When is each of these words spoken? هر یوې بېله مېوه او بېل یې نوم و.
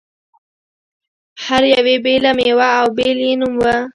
هر 1.43 1.63
یوې 1.75 1.95
بېله 2.03 2.31
مېوه 2.37 2.69
او 2.79 2.87
بېل 2.97 3.17
یې 3.27 3.33
نوم 3.41 3.53
و. 3.61 3.65